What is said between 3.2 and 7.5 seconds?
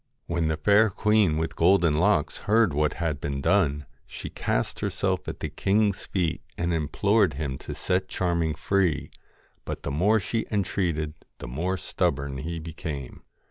been done, she cast herself at the king's feet and implored